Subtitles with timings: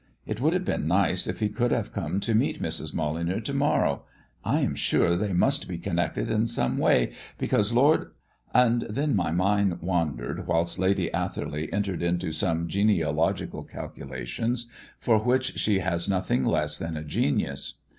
[0.25, 2.91] It would have been nice if he could have come to meet Mrs.
[2.91, 4.01] Molyneux to morrow.
[4.43, 8.09] I am sure they must be connected in some way, because Lord"
[8.51, 14.65] And then my mind wandered whilst Lady Atherley entered into some genealogical calculations,
[14.97, 17.75] for which she has nothing less than a genius.